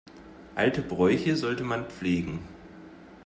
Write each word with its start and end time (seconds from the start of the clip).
Alte 0.55 0.81
Bräuche 0.81 1.35
sollte 1.35 1.63
man 1.63 1.85
pflegen. 1.85 2.39